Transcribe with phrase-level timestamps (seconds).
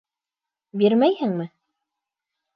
[0.83, 1.47] Бирмәйһеңме?